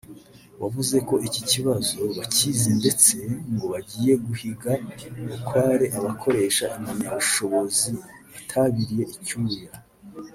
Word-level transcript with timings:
wavuze 0.61 0.95
ko 1.07 1.15
iki 1.27 1.41
kibazo 1.51 1.99
bakizi 2.17 2.69
ndetse 2.79 3.15
ngo 3.53 3.65
bagiye 3.73 4.13
guhiga 4.25 4.71
bukware 5.27 5.85
abakoresha 5.97 6.65
impamyabushobozi 6.77 7.91
batabiriye 8.31 9.05
icyuya 9.17 9.69